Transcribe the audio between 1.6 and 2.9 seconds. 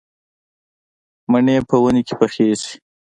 په ونې کې پخېږي